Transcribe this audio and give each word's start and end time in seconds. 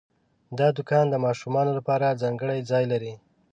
دا 0.57 0.67
دوکان 0.77 1.05
د 1.09 1.15
ماشومانو 1.25 1.71
لپاره 1.77 2.19
ځانګړی 2.21 2.59
ځای 2.71 2.83
لري. 2.91 3.13